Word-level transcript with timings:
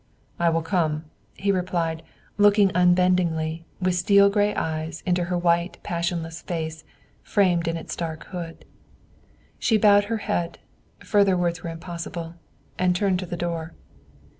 "I 0.39 0.49
will 0.49 0.63
come," 0.63 1.05
he 1.35 1.51
replied, 1.51 2.01
looking 2.39 2.71
unbendingly, 2.73 3.65
with 3.79 3.93
steely 3.93 4.31
gray 4.31 4.55
eyes, 4.55 5.03
into 5.05 5.25
her 5.25 5.37
white 5.37 5.77
passionless 5.83 6.41
face, 6.41 6.83
framed 7.21 7.67
in 7.67 7.77
its 7.77 7.95
dark 7.95 8.23
hood. 8.33 8.65
She 9.59 9.77
bowed 9.77 10.05
her 10.05 10.17
head 10.17 10.57
further 11.03 11.37
words 11.37 11.61
were 11.61 11.69
impossible 11.69 12.33
and 12.79 12.95
turned 12.95 13.19
to 13.19 13.27
the 13.27 13.37
door. 13.37 13.73